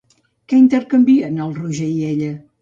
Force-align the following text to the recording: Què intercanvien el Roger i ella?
Què 0.53 0.61
intercanvien 0.61 1.37
el 1.45 1.53
Roger 1.59 1.91
i 1.99 2.09
ella? 2.15 2.33